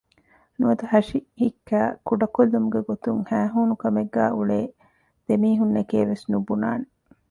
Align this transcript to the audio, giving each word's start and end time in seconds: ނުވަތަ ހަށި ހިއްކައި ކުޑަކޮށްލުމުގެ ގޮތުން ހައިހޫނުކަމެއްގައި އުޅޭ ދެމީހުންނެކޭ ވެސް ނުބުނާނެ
ނުވަތަ 0.59 0.85
ހަށި 0.93 1.17
ހިއްކައި 1.39 1.91
ކުޑަކޮށްލުމުގެ 2.07 2.79
ގޮތުން 2.89 3.21
ހައިހޫނުކަމެއްގައި 3.29 4.33
އުޅޭ 4.35 4.59
ދެމީހުންނެކޭ 5.25 5.97
ވެސް 6.09 6.25
ނުބުނާނެ 6.31 6.85